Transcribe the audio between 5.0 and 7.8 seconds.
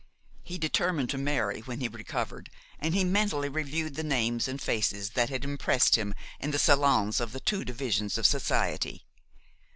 that had impressed him in the salons of the two